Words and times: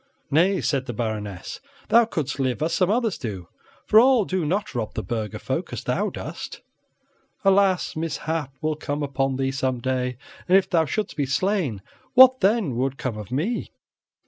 "Nay," 0.31 0.61
said 0.61 0.87
the 0.87 0.93
Baroness, 0.95 1.59
"thou 1.89 2.05
couldst 2.05 2.39
live 2.39 2.63
as 2.63 2.73
some 2.73 2.89
others 2.89 3.19
do, 3.19 3.47
for 3.85 3.99
all 3.99 4.25
do 4.25 4.43
not 4.47 4.73
rob 4.73 4.95
the 4.95 5.03
burgher 5.03 5.37
folk 5.37 5.71
as 5.71 5.83
thou 5.83 6.09
dost. 6.09 6.61
Alas! 7.45 7.95
mishap 7.95 8.51
will 8.63 8.75
come 8.75 9.03
upon 9.03 9.35
thee 9.35 9.51
some 9.51 9.79
day, 9.79 10.17
and 10.47 10.57
if 10.57 10.67
thou 10.67 10.85
shouldst 10.85 11.15
be 11.15 11.27
slain, 11.27 11.83
what 12.15 12.39
then 12.39 12.75
would 12.77 12.97
come 12.97 13.15
of 13.15 13.31
me?" 13.31 13.69